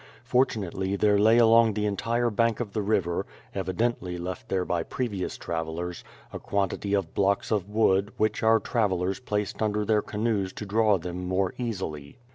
Fortunately 0.23 0.95
there 0.95 1.19
lay 1.19 1.37
along 1.37 1.75
the 1.75 1.85
entire 1.85 2.31
bank 2.31 2.59
of 2.59 2.73
the 2.73 2.81
river, 2.81 3.27
evidently 3.53 4.17
left 4.17 4.49
there 4.49 4.65
by 4.65 4.81
previous 4.81 5.37
travellers, 5.37 6.03
a 6.33 6.39
quantity 6.39 6.95
of 6.95 7.13
blocks 7.13 7.51
of 7.51 7.69
wood 7.69 8.11
which 8.17 8.41
our 8.41 8.59
travellers 8.59 9.19
placed 9.19 9.61
under 9.61 9.85
their 9.85 10.01
canoes 10.01 10.53
to 10.53 10.65
draw 10.65 10.97
them 10.97 11.27
more 11.27 11.53
easily. 11.59 12.17